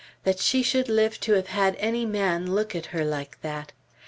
That 0.23 0.39
she 0.39 0.63
should 0.63 0.89
live 0.89 1.19
to 1.19 1.33
have 1.33 1.49
had 1.49 1.75
any 1.77 2.07
man 2.07 2.55
look 2.55 2.73
at 2.75 2.87
her 2.87 3.05
like 3.05 3.39
that! 3.43 3.71